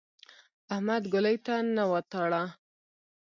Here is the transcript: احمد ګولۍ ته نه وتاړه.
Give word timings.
احمد 0.73 1.03
ګولۍ 1.13 1.37
ته 1.45 1.55
نه 1.75 1.83
وتاړه. 1.91 2.43